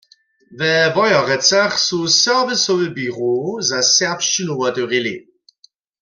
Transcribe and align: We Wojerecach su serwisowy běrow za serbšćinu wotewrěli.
We 0.59 0.73
Wojerecach 0.95 1.73
su 1.85 1.99
serwisowy 2.21 2.87
běrow 2.95 3.45
za 3.69 3.79
serbšćinu 3.95 4.53
wotewrěli. 4.59 5.15